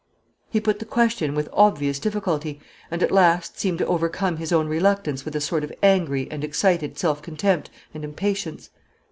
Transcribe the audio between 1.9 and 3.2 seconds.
difficulty, and at